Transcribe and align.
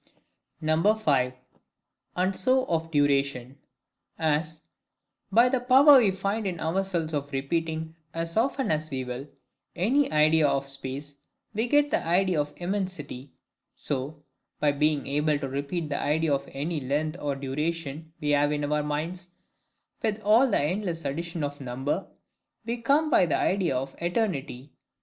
5. 0.65 1.33
And 2.15 2.35
so 2.35 2.65
of 2.65 2.89
Duration. 2.89 3.59
As, 4.17 4.67
by 5.31 5.47
the 5.47 5.59
power 5.59 5.99
we 5.99 6.09
find 6.09 6.47
in 6.47 6.59
ourselves 6.59 7.13
of 7.13 7.31
repeating, 7.31 7.95
as 8.11 8.35
often 8.35 8.71
as 8.71 8.89
we 8.89 9.03
will, 9.03 9.27
any 9.75 10.11
idea 10.11 10.47
of 10.47 10.67
space, 10.67 11.17
we 11.53 11.67
get 11.67 11.91
the 11.91 12.03
idea 12.03 12.41
of 12.41 12.51
IMMENSITY; 12.57 13.29
so, 13.75 14.23
by 14.59 14.71
being 14.71 15.05
able 15.05 15.37
to 15.37 15.47
repeat 15.47 15.89
the 15.89 16.01
idea 16.01 16.33
of 16.33 16.49
any 16.51 16.79
length 16.79 17.17
of 17.17 17.39
duration 17.39 18.11
we 18.19 18.31
have 18.31 18.51
in 18.51 18.63
our 18.73 18.81
minds, 18.81 19.29
with 20.01 20.19
all 20.21 20.49
the 20.49 20.59
endless 20.59 21.05
addition 21.05 21.43
of 21.43 21.61
number, 21.61 22.07
we 22.65 22.77
come 22.81 23.11
by 23.11 23.27
the 23.27 23.37
idea 23.37 23.75
of 23.77 23.93
ETERNITY. 23.99 24.71